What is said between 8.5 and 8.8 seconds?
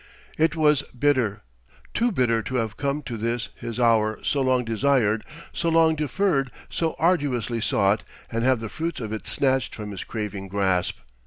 the